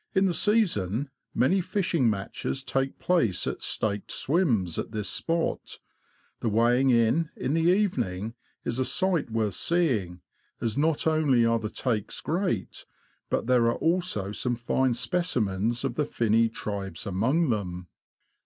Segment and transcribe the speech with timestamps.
[0.14, 5.78] ''In the season, many fishing matches take place at staked swims at this spot.
[6.40, 10.20] The weighing in, in the evening, is a sight worth seeing,
[10.60, 12.84] as not only are the takes great,
[13.30, 17.88] but there are also some fine specimens of the finny tribes among them.